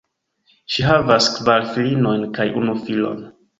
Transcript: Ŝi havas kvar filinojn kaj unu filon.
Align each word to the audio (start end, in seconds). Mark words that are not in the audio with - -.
Ŝi 0.75 0.85
havas 0.87 1.27
kvar 1.35 1.69
filinojn 1.75 2.27
kaj 2.41 2.51
unu 2.65 2.79
filon. 2.91 3.25